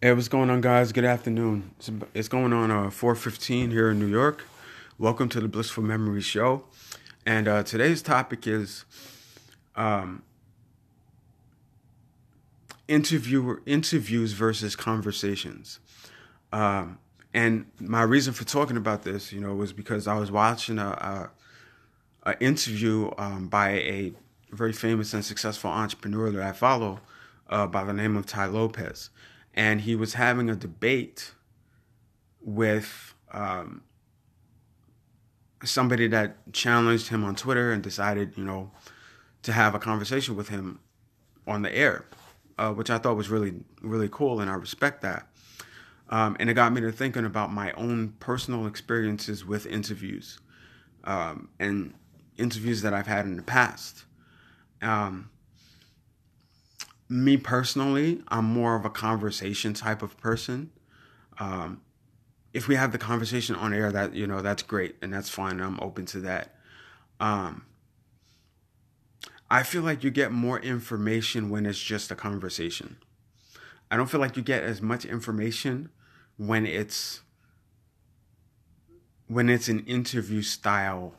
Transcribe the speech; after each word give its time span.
Hey, 0.00 0.12
what's 0.12 0.28
going 0.28 0.48
on, 0.48 0.60
guys? 0.60 0.92
Good 0.92 1.04
afternoon. 1.04 1.72
It's, 2.14 2.28
going 2.28 2.52
on 2.52 2.70
uh, 2.70 2.82
4:15 2.84 3.72
here 3.72 3.90
in 3.90 3.98
New 3.98 4.06
York. 4.06 4.44
Welcome 4.96 5.28
to 5.30 5.40
the 5.40 5.48
Blissful 5.48 5.82
Memories 5.82 6.24
Show, 6.24 6.66
and 7.26 7.48
uh, 7.48 7.64
today's 7.64 8.00
topic 8.00 8.46
is 8.46 8.84
um, 9.74 10.22
interviewer 12.86 13.60
interviews 13.66 14.34
versus 14.34 14.76
conversations. 14.76 15.80
Um, 16.52 17.00
and 17.34 17.66
my 17.80 18.02
reason 18.02 18.32
for 18.34 18.44
talking 18.44 18.76
about 18.76 19.02
this, 19.02 19.32
you 19.32 19.40
know, 19.40 19.52
was 19.52 19.72
because 19.72 20.06
I 20.06 20.16
was 20.16 20.30
watching 20.30 20.78
a, 20.78 21.30
a, 22.22 22.30
a 22.30 22.40
interview 22.40 23.10
um, 23.18 23.48
by 23.48 23.70
a 23.70 24.12
very 24.52 24.72
famous 24.72 25.12
and 25.12 25.24
successful 25.24 25.70
entrepreneur 25.70 26.30
that 26.30 26.42
I 26.42 26.52
follow 26.52 27.00
uh, 27.50 27.66
by 27.66 27.82
the 27.82 27.92
name 27.92 28.16
of 28.16 28.26
Tai 28.26 28.46
Lopez 28.46 29.10
and 29.58 29.80
he 29.80 29.96
was 29.96 30.14
having 30.14 30.48
a 30.48 30.54
debate 30.54 31.32
with 32.40 33.12
um, 33.32 33.82
somebody 35.64 36.06
that 36.06 36.52
challenged 36.52 37.08
him 37.08 37.24
on 37.24 37.34
Twitter 37.34 37.72
and 37.72 37.82
decided, 37.82 38.34
you 38.36 38.44
know, 38.44 38.70
to 39.42 39.52
have 39.52 39.74
a 39.74 39.80
conversation 39.80 40.36
with 40.36 40.48
him 40.48 40.78
on 41.44 41.62
the 41.62 41.76
air, 41.76 42.04
uh, 42.56 42.72
which 42.72 42.88
I 42.88 42.98
thought 42.98 43.16
was 43.16 43.30
really, 43.30 43.52
really 43.82 44.08
cool, 44.08 44.38
and 44.38 44.48
I 44.48 44.54
respect 44.54 45.02
that. 45.02 45.26
Um, 46.08 46.36
and 46.38 46.48
it 46.48 46.54
got 46.54 46.72
me 46.72 46.80
to 46.82 46.92
thinking 46.92 47.24
about 47.24 47.52
my 47.52 47.72
own 47.72 48.14
personal 48.20 48.64
experiences 48.64 49.44
with 49.44 49.66
interviews 49.66 50.38
um, 51.02 51.48
and 51.58 51.94
interviews 52.36 52.82
that 52.82 52.94
I've 52.94 53.08
had 53.08 53.24
in 53.24 53.36
the 53.36 53.42
past. 53.42 54.04
Um, 54.82 55.30
me 57.08 57.36
personally, 57.36 58.22
I'm 58.28 58.44
more 58.44 58.76
of 58.76 58.84
a 58.84 58.90
conversation 58.90 59.74
type 59.74 60.02
of 60.02 60.16
person. 60.18 60.70
Um, 61.38 61.80
if 62.52 62.68
we 62.68 62.74
have 62.74 62.92
the 62.92 62.98
conversation 62.98 63.54
on 63.54 63.72
air, 63.72 63.90
that 63.92 64.14
you 64.14 64.26
know, 64.26 64.42
that's 64.42 64.62
great 64.62 64.96
and 65.00 65.12
that's 65.12 65.28
fine. 65.28 65.60
I'm 65.60 65.78
open 65.80 66.06
to 66.06 66.20
that. 66.20 66.54
Um, 67.20 67.64
I 69.50 69.62
feel 69.62 69.82
like 69.82 70.04
you 70.04 70.10
get 70.10 70.30
more 70.30 70.58
information 70.60 71.48
when 71.48 71.64
it's 71.64 71.78
just 71.78 72.10
a 72.10 72.14
conversation. 72.14 72.98
I 73.90 73.96
don't 73.96 74.10
feel 74.10 74.20
like 74.20 74.36
you 74.36 74.42
get 74.42 74.62
as 74.62 74.82
much 74.82 75.04
information 75.04 75.88
when 76.36 76.66
it's 76.66 77.22
when 79.26 79.48
it's 79.48 79.68
an 79.68 79.80
interview 79.86 80.42
style 80.42 81.14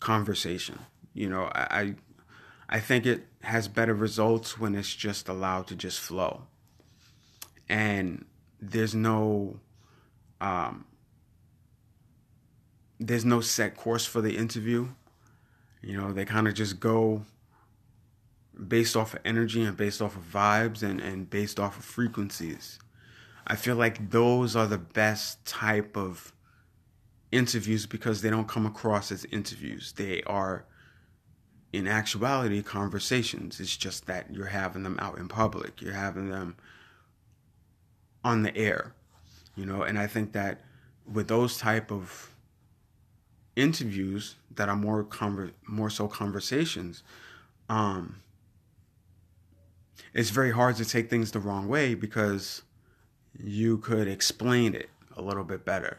conversation. 0.00 0.78
You 1.12 1.28
know, 1.28 1.50
I 1.54 1.66
I 1.70 1.94
think 2.80 3.06
it 3.06 3.26
has 3.42 3.68
better 3.68 3.94
results 3.94 4.58
when 4.58 4.74
it's 4.74 4.94
just 4.94 5.28
allowed 5.28 5.66
to 5.68 5.76
just 5.76 6.00
flow. 6.00 6.42
And 7.68 8.24
there's 8.60 8.94
no 8.94 9.60
um, 10.40 10.86
there's 12.98 13.24
no 13.24 13.40
set 13.40 13.76
course 13.76 14.06
for 14.06 14.20
the 14.20 14.36
interview. 14.36 14.88
You 15.82 15.96
know, 15.96 16.12
they 16.12 16.24
kind 16.24 16.48
of 16.48 16.54
just 16.54 16.80
go 16.80 17.24
based 18.68 18.96
off 18.96 19.14
of 19.14 19.20
energy 19.24 19.62
and 19.62 19.76
based 19.76 20.00
off 20.00 20.16
of 20.16 20.22
vibes 20.22 20.82
and, 20.82 21.00
and 21.00 21.28
based 21.28 21.58
off 21.58 21.78
of 21.78 21.84
frequencies. 21.84 22.78
I 23.46 23.56
feel 23.56 23.76
like 23.76 24.10
those 24.10 24.54
are 24.54 24.66
the 24.66 24.78
best 24.78 25.44
type 25.44 25.96
of 25.96 26.32
interviews 27.32 27.86
because 27.86 28.22
they 28.22 28.30
don't 28.30 28.46
come 28.46 28.66
across 28.66 29.10
as 29.10 29.24
interviews. 29.26 29.92
They 29.92 30.22
are 30.24 30.64
in 31.72 31.88
actuality 31.88 32.62
conversations. 32.62 33.58
It's 33.58 33.76
just 33.76 34.06
that 34.06 34.32
you're 34.32 34.46
having 34.46 34.82
them 34.82 34.98
out 35.00 35.18
in 35.18 35.28
public. 35.28 35.80
You're 35.80 35.94
having 35.94 36.28
them 36.28 36.56
on 38.22 38.42
the 38.42 38.54
air. 38.56 38.94
You 39.56 39.66
know, 39.66 39.82
and 39.82 39.98
I 39.98 40.06
think 40.06 40.32
that 40.32 40.60
with 41.10 41.28
those 41.28 41.58
type 41.58 41.90
of 41.90 42.30
interviews 43.56 44.36
that 44.54 44.68
are 44.68 44.76
more 44.76 45.04
conver- 45.04 45.52
more 45.66 45.90
so 45.90 46.08
conversations, 46.08 47.02
um, 47.68 48.16
it's 50.14 50.30
very 50.30 50.52
hard 50.52 50.76
to 50.76 50.84
take 50.84 51.08
things 51.10 51.32
the 51.32 51.40
wrong 51.40 51.68
way 51.68 51.94
because 51.94 52.62
you 53.38 53.78
could 53.78 54.08
explain 54.08 54.74
it 54.74 54.90
a 55.16 55.22
little 55.22 55.44
bit 55.44 55.64
better. 55.64 55.98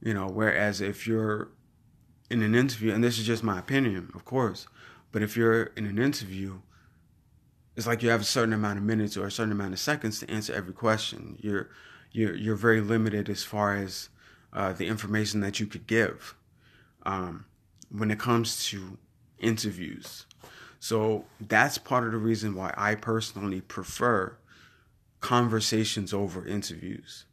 You 0.00 0.14
know, 0.14 0.28
whereas 0.28 0.80
if 0.80 1.06
you're 1.06 1.48
in 2.30 2.42
an 2.42 2.54
interview, 2.54 2.92
and 2.92 3.02
this 3.02 3.18
is 3.18 3.26
just 3.26 3.42
my 3.42 3.58
opinion, 3.58 4.10
of 4.14 4.24
course, 4.24 4.66
but 5.12 5.22
if 5.22 5.36
you're 5.36 5.64
in 5.76 5.86
an 5.86 5.98
interview, 5.98 6.60
it's 7.76 7.86
like 7.86 8.02
you 8.02 8.10
have 8.10 8.20
a 8.20 8.24
certain 8.24 8.52
amount 8.52 8.78
of 8.78 8.84
minutes 8.84 9.16
or 9.16 9.26
a 9.26 9.30
certain 9.30 9.52
amount 9.52 9.72
of 9.72 9.78
seconds 9.78 10.20
to 10.20 10.30
answer 10.30 10.52
every 10.52 10.72
question. 10.72 11.36
You're 11.40 11.70
you're 12.12 12.34
you're 12.34 12.56
very 12.56 12.80
limited 12.80 13.28
as 13.28 13.42
far 13.42 13.76
as 13.76 14.08
uh, 14.52 14.72
the 14.72 14.86
information 14.86 15.40
that 15.40 15.58
you 15.58 15.66
could 15.66 15.86
give 15.86 16.34
um, 17.04 17.44
when 17.90 18.10
it 18.10 18.18
comes 18.18 18.64
to 18.66 18.98
interviews. 19.38 20.26
So 20.78 21.24
that's 21.40 21.78
part 21.78 22.04
of 22.04 22.12
the 22.12 22.18
reason 22.18 22.54
why 22.54 22.72
I 22.76 22.94
personally 22.94 23.60
prefer 23.60 24.36
conversations 25.20 26.12
over 26.12 26.46
interviews. 26.46 27.24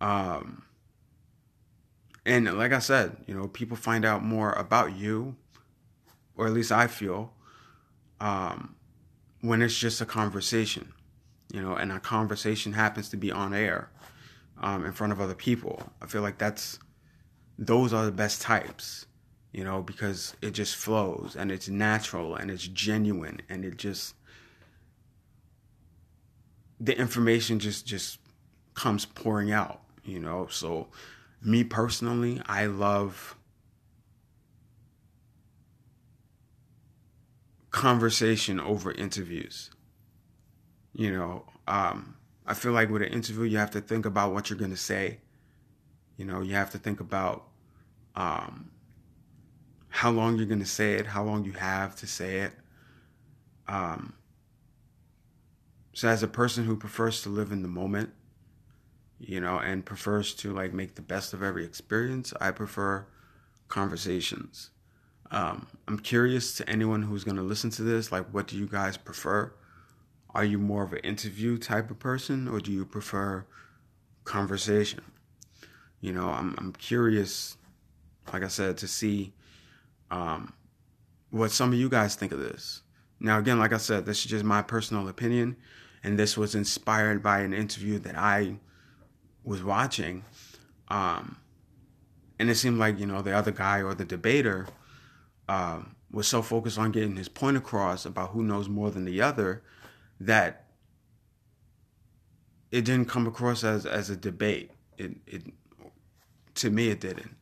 Um, 0.00 0.64
and 2.24 2.56
like 2.56 2.72
I 2.72 2.78
said, 2.78 3.16
you 3.26 3.34
know, 3.34 3.48
people 3.48 3.76
find 3.76 4.04
out 4.04 4.22
more 4.24 4.52
about 4.52 4.96
you, 4.96 5.36
or 6.36 6.46
at 6.46 6.52
least 6.52 6.70
I 6.70 6.86
feel, 6.86 7.32
um, 8.20 8.76
when 9.40 9.60
it's 9.60 9.76
just 9.76 10.00
a 10.00 10.06
conversation, 10.06 10.92
you 11.52 11.60
know, 11.60 11.74
and 11.74 11.90
a 11.90 11.98
conversation 11.98 12.72
happens 12.72 13.08
to 13.10 13.16
be 13.16 13.32
on 13.32 13.52
air 13.52 13.90
um, 14.60 14.84
in 14.84 14.92
front 14.92 15.12
of 15.12 15.20
other 15.20 15.34
people. 15.34 15.82
I 16.00 16.06
feel 16.06 16.22
like 16.22 16.38
that's 16.38 16.78
those 17.58 17.92
are 17.92 18.04
the 18.04 18.12
best 18.12 18.40
types, 18.40 19.06
you 19.52 19.64
know, 19.64 19.82
because 19.82 20.34
it 20.40 20.52
just 20.52 20.76
flows 20.76 21.34
and 21.36 21.50
it's 21.50 21.68
natural 21.68 22.36
and 22.36 22.50
it's 22.50 22.66
genuine 22.66 23.42
and 23.48 23.64
it 23.64 23.76
just 23.76 24.14
the 26.80 26.96
information 26.98 27.58
just 27.58 27.86
just 27.86 28.18
comes 28.74 29.04
pouring 29.04 29.52
out, 29.52 29.82
you 30.04 30.18
know. 30.18 30.46
So 30.50 30.88
me 31.44 31.64
personally, 31.64 32.40
I 32.46 32.66
love 32.66 33.36
conversation 37.70 38.60
over 38.60 38.92
interviews. 38.92 39.70
You 40.92 41.12
know, 41.12 41.44
um, 41.66 42.16
I 42.46 42.54
feel 42.54 42.72
like 42.72 42.90
with 42.90 43.02
an 43.02 43.08
interview, 43.08 43.44
you 43.44 43.58
have 43.58 43.70
to 43.72 43.80
think 43.80 44.04
about 44.04 44.32
what 44.32 44.50
you're 44.50 44.58
going 44.58 44.70
to 44.70 44.76
say. 44.76 45.18
You 46.16 46.24
know, 46.24 46.42
you 46.42 46.54
have 46.54 46.70
to 46.70 46.78
think 46.78 47.00
about 47.00 47.48
um, 48.14 48.70
how 49.88 50.10
long 50.10 50.36
you're 50.36 50.46
going 50.46 50.60
to 50.60 50.66
say 50.66 50.94
it, 50.94 51.06
how 51.06 51.24
long 51.24 51.44
you 51.44 51.52
have 51.52 51.96
to 51.96 52.06
say 52.06 52.40
it. 52.40 52.52
Um, 53.66 54.14
so, 55.94 56.08
as 56.08 56.22
a 56.22 56.28
person 56.28 56.64
who 56.64 56.76
prefers 56.76 57.22
to 57.22 57.28
live 57.28 57.52
in 57.52 57.62
the 57.62 57.68
moment, 57.68 58.10
you 59.22 59.40
know, 59.40 59.58
and 59.58 59.86
prefers 59.86 60.34
to 60.34 60.52
like 60.52 60.72
make 60.72 60.96
the 60.96 61.02
best 61.02 61.32
of 61.32 61.42
every 61.42 61.64
experience, 61.64 62.32
I 62.40 62.50
prefer 62.50 63.06
conversations. 63.68 64.70
Um, 65.30 65.66
I'm 65.88 65.98
curious 65.98 66.56
to 66.56 66.68
anyone 66.68 67.02
who's 67.02 67.24
going 67.24 67.36
to 67.36 67.42
listen 67.42 67.70
to 67.70 67.82
this, 67.82 68.12
like, 68.12 68.26
what 68.32 68.48
do 68.48 68.56
you 68.56 68.66
guys 68.66 68.96
prefer? 68.96 69.52
Are 70.34 70.44
you 70.44 70.58
more 70.58 70.82
of 70.82 70.92
an 70.92 70.98
interview 70.98 71.56
type 71.56 71.90
of 71.90 71.98
person 71.98 72.48
or 72.48 72.60
do 72.60 72.72
you 72.72 72.84
prefer 72.84 73.46
conversation? 74.24 75.00
You 76.00 76.12
know, 76.12 76.28
I'm, 76.28 76.54
I'm 76.58 76.72
curious, 76.72 77.56
like 78.32 78.42
I 78.42 78.48
said, 78.48 78.76
to 78.78 78.88
see 78.88 79.32
um, 80.10 80.52
what 81.30 81.52
some 81.52 81.72
of 81.72 81.78
you 81.78 81.88
guys 81.88 82.16
think 82.16 82.32
of 82.32 82.40
this. 82.40 82.82
Now, 83.20 83.38
again, 83.38 83.58
like 83.58 83.72
I 83.72 83.78
said, 83.78 84.04
this 84.04 84.18
is 84.18 84.30
just 84.30 84.44
my 84.44 84.62
personal 84.62 85.06
opinion, 85.08 85.56
and 86.02 86.18
this 86.18 86.36
was 86.36 86.56
inspired 86.56 87.22
by 87.22 87.40
an 87.40 87.54
interview 87.54 88.00
that 88.00 88.18
I 88.18 88.56
was 89.44 89.62
watching, 89.62 90.24
um, 90.88 91.36
and 92.38 92.50
it 92.50 92.56
seemed 92.56 92.78
like 92.78 92.98
you 92.98 93.06
know 93.06 93.22
the 93.22 93.36
other 93.36 93.50
guy 93.52 93.82
or 93.82 93.94
the 93.94 94.04
debater 94.04 94.66
um, 95.48 95.96
was 96.10 96.28
so 96.28 96.42
focused 96.42 96.78
on 96.78 96.92
getting 96.92 97.16
his 97.16 97.28
point 97.28 97.56
across 97.56 98.04
about 98.04 98.30
who 98.30 98.42
knows 98.42 98.68
more 98.68 98.90
than 98.90 99.04
the 99.04 99.20
other 99.20 99.62
that 100.20 100.66
it 102.70 102.84
didn't 102.84 103.08
come 103.08 103.26
across 103.26 103.64
as 103.64 103.86
as 103.86 104.10
a 104.10 104.16
debate. 104.16 104.70
It 104.96 105.16
it 105.26 105.42
to 106.56 106.70
me 106.70 106.88
it 106.88 107.00
didn't, 107.00 107.36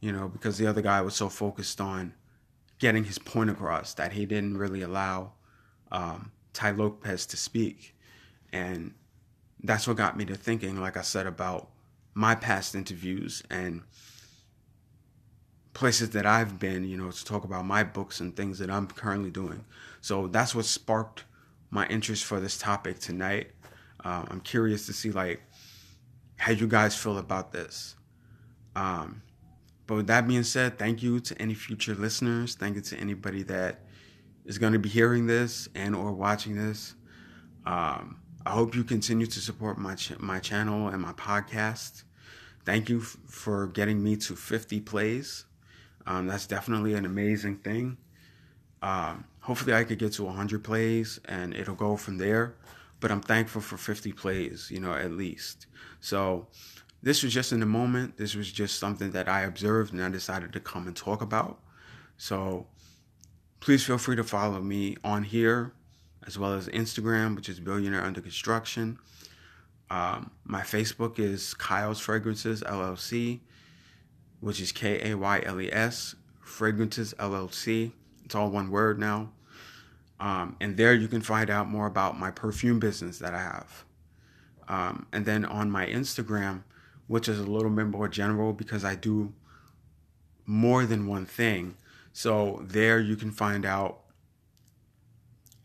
you 0.00 0.12
know, 0.12 0.28
because 0.28 0.58
the 0.58 0.66
other 0.66 0.82
guy 0.82 1.00
was 1.00 1.14
so 1.14 1.28
focused 1.28 1.80
on 1.80 2.14
getting 2.78 3.04
his 3.04 3.18
point 3.18 3.50
across 3.50 3.94
that 3.94 4.12
he 4.12 4.26
didn't 4.26 4.58
really 4.58 4.82
allow 4.82 5.32
um, 5.92 6.32
Tai 6.52 6.72
Lopez 6.72 7.26
to 7.26 7.36
speak, 7.36 7.96
and 8.52 8.94
that's 9.62 9.86
what 9.86 9.96
got 9.96 10.16
me 10.16 10.24
to 10.26 10.34
thinking, 10.34 10.80
like 10.80 10.96
I 10.96 11.02
said, 11.02 11.26
about 11.26 11.68
my 12.14 12.34
past 12.34 12.74
interviews 12.74 13.42
and 13.50 13.82
places 15.72 16.10
that 16.10 16.26
I've 16.26 16.58
been, 16.58 16.84
you 16.84 16.96
know, 16.96 17.10
to 17.10 17.24
talk 17.24 17.44
about 17.44 17.64
my 17.64 17.82
books 17.82 18.20
and 18.20 18.36
things 18.36 18.58
that 18.58 18.70
I'm 18.70 18.86
currently 18.86 19.30
doing. 19.30 19.64
So 20.00 20.26
that's 20.26 20.54
what 20.54 20.64
sparked 20.64 21.24
my 21.70 21.86
interest 21.86 22.24
for 22.24 22.40
this 22.40 22.58
topic 22.58 22.98
tonight. 22.98 23.50
Um, 24.04 24.26
I'm 24.30 24.40
curious 24.40 24.86
to 24.86 24.92
see 24.92 25.10
like 25.10 25.42
how 26.36 26.52
you 26.52 26.66
guys 26.66 26.96
feel 26.96 27.18
about 27.18 27.52
this. 27.52 27.94
Um, 28.74 29.22
but 29.86 29.94
with 29.96 30.06
that 30.08 30.26
being 30.26 30.42
said, 30.42 30.78
thank 30.78 31.02
you 31.02 31.20
to 31.20 31.40
any 31.40 31.54
future 31.54 31.94
listeners. 31.94 32.54
Thank 32.54 32.76
you 32.76 32.82
to 32.82 32.96
anybody 32.96 33.42
that 33.44 33.80
is 34.44 34.58
going 34.58 34.72
to 34.72 34.78
be 34.78 34.88
hearing 34.88 35.26
this 35.26 35.68
and 35.74 35.94
or 35.94 36.12
watching 36.12 36.56
this. 36.56 36.94
Um, 37.64 38.21
I 38.44 38.50
hope 38.50 38.74
you 38.74 38.82
continue 38.82 39.26
to 39.26 39.40
support 39.40 39.78
my 39.78 39.94
ch- 39.94 40.18
my 40.18 40.40
channel 40.40 40.88
and 40.88 41.00
my 41.00 41.12
podcast. 41.12 42.02
Thank 42.64 42.88
you 42.88 43.00
f- 43.00 43.16
for 43.26 43.68
getting 43.68 44.02
me 44.02 44.16
to 44.16 44.34
50 44.34 44.80
plays. 44.80 45.44
Um, 46.06 46.26
that's 46.26 46.46
definitely 46.46 46.94
an 46.94 47.04
amazing 47.04 47.58
thing. 47.58 47.98
Um, 48.82 49.24
hopefully, 49.40 49.74
I 49.74 49.84
could 49.84 49.98
get 49.98 50.12
to 50.14 50.24
100 50.24 50.64
plays 50.64 51.20
and 51.26 51.54
it'll 51.54 51.76
go 51.76 51.96
from 51.96 52.18
there. 52.18 52.56
But 52.98 53.10
I'm 53.12 53.20
thankful 53.20 53.60
for 53.60 53.76
50 53.76 54.12
plays, 54.12 54.70
you 54.70 54.80
know, 54.80 54.92
at 54.92 55.12
least. 55.12 55.66
So 56.00 56.48
this 57.02 57.22
was 57.22 57.32
just 57.32 57.52
in 57.52 57.60
the 57.60 57.66
moment. 57.66 58.16
This 58.16 58.34
was 58.34 58.50
just 58.50 58.78
something 58.78 59.12
that 59.12 59.28
I 59.28 59.42
observed 59.42 59.92
and 59.92 60.02
I 60.02 60.08
decided 60.08 60.52
to 60.52 60.60
come 60.60 60.86
and 60.86 60.96
talk 60.96 61.20
about. 61.22 61.60
So 62.16 62.66
please 63.60 63.84
feel 63.84 63.98
free 63.98 64.16
to 64.16 64.24
follow 64.24 64.60
me 64.60 64.96
on 65.04 65.24
here 65.24 65.74
as 66.26 66.38
well 66.38 66.52
as 66.52 66.68
Instagram, 66.68 67.36
which 67.36 67.48
is 67.48 67.60
Billionaire 67.60 68.02
Under 68.02 68.20
Construction. 68.20 68.98
Um, 69.90 70.30
my 70.44 70.62
Facebook 70.62 71.18
is 71.18 71.54
Kayles 71.58 72.00
Fragrances 72.00 72.62
LLC, 72.62 73.40
which 74.40 74.60
is 74.60 74.72
K 74.72 75.10
A 75.10 75.16
Y 75.16 75.42
L 75.44 75.60
E 75.60 75.70
S 75.70 76.14
Fragrances 76.40 77.14
LLC. 77.18 77.92
It's 78.24 78.34
all 78.34 78.50
one 78.50 78.70
word 78.70 78.98
now. 78.98 79.30
Um, 80.18 80.56
and 80.60 80.76
there 80.76 80.94
you 80.94 81.08
can 81.08 81.20
find 81.20 81.50
out 81.50 81.68
more 81.68 81.86
about 81.86 82.18
my 82.18 82.30
perfume 82.30 82.78
business 82.78 83.18
that 83.18 83.34
I 83.34 83.42
have. 83.42 83.84
Um, 84.68 85.06
and 85.12 85.26
then 85.26 85.44
on 85.44 85.70
my 85.70 85.86
Instagram, 85.86 86.62
which 87.08 87.28
is 87.28 87.38
a 87.38 87.44
little 87.44 87.70
bit 87.70 87.88
more 87.88 88.08
general 88.08 88.52
because 88.52 88.84
I 88.84 88.94
do 88.94 89.34
more 90.46 90.86
than 90.86 91.06
one 91.06 91.26
thing. 91.26 91.76
So 92.12 92.62
there 92.64 93.00
you 93.00 93.16
can 93.16 93.30
find 93.30 93.66
out 93.66 94.00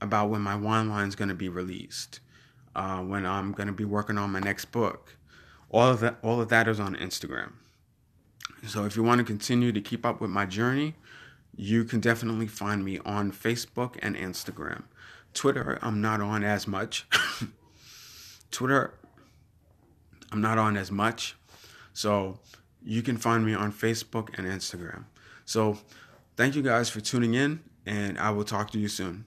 about 0.02 0.30
when 0.30 0.42
my 0.42 0.56
wine 0.56 0.90
line 0.90 1.08
is 1.08 1.16
going 1.16 1.30
to 1.30 1.36
be 1.36 1.50
released, 1.50 2.20
uh, 2.76 3.00
when 3.00 3.26
I'm 3.26 3.52
going 3.52 3.68
to 3.68 3.74
be 3.74 3.86
working 3.86 4.18
on 4.18 4.32
my 4.32 4.40
next 4.40 4.66
book. 4.66 5.18
All 5.70 5.90
of 5.90 6.00
that, 6.00 6.18
all 6.22 6.40
of 6.40 6.50
that 6.50 6.68
is 6.68 6.80
on 6.80 6.96
Instagram. 6.96 7.54
So 8.66 8.86
if 8.86 8.96
you 8.96 9.04
want 9.04 9.20
to 9.20 9.26
continue 9.26 9.72
to 9.72 9.82
keep 9.82 10.06
up 10.06 10.22
with 10.22 10.30
my 10.30 10.46
journey, 10.46 10.96
you 11.56 11.84
can 11.84 12.00
definitely 12.00 12.48
find 12.48 12.86
me 12.86 13.00
on 13.00 13.32
Facebook 13.32 13.98
and 14.02 14.16
Instagram. 14.16 14.84
Twitter, 15.34 15.78
I'm 15.82 16.02
not 16.02 16.22
on 16.22 16.44
as 16.44 16.68
much. 16.68 17.06
Twitter, 18.52 18.94
I'm 20.32 20.42
not 20.42 20.58
on 20.58 20.78
as 20.78 20.92
much. 20.92 21.36
So 21.94 22.40
you 22.84 23.02
can 23.02 23.18
find 23.18 23.46
me 23.46 23.54
on 23.54 23.72
Facebook 23.72 24.38
and 24.38 24.48
Instagram. 24.48 25.06
So 25.46 25.78
thank 26.36 26.56
you 26.56 26.62
guys 26.62 26.90
for 26.90 27.02
tuning 27.02 27.34
in, 27.34 27.62
and 27.86 28.18
I 28.18 28.32
will 28.32 28.44
talk 28.44 28.72
to 28.72 28.80
you 28.80 28.88
soon. 28.88 29.26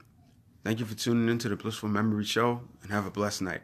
Thank 0.63 0.79
you 0.79 0.85
for 0.85 0.95
tuning 0.95 1.29
in 1.31 1.39
to 1.39 1.49
the 1.49 1.57
Blissful 1.57 1.89
Memory 1.89 2.25
Show, 2.25 2.61
and 2.83 2.93
have 2.93 3.07
a 3.07 3.11
blessed 3.11 3.43
night. 3.43 3.63